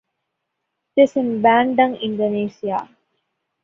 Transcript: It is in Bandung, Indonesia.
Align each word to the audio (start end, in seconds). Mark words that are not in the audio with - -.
It 0.97 1.01
is 1.03 1.15
in 1.15 1.43
Bandung, 1.43 2.01
Indonesia. 2.01 2.89